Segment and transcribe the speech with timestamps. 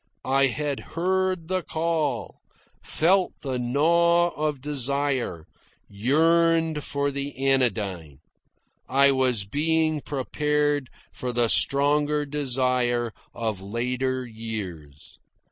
[0.25, 2.39] I had heard the call,
[2.81, 5.45] felt the gnaw of desire,
[5.87, 8.17] yearned for the anodyne.
[8.89, 15.19] I was being prepared for the stronger desire of later years.